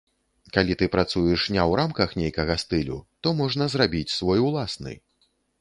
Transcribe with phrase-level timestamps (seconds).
[0.55, 4.99] Калі ты працуеш не ў рамках нейкага стылю, то можна зрабіць свой уласны.